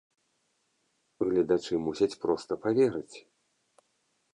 [1.27, 3.17] Гледачы мусяць проста паверыць.